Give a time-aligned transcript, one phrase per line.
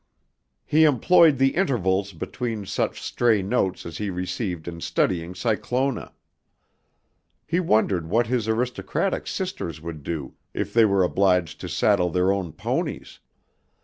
[0.65, 6.13] He employed the intervals between such stray notes as he received in studying Cyclona.
[7.45, 12.31] He wondered what his aristocratic sisters would do if they were obliged to saddle their
[12.31, 13.19] own ponies.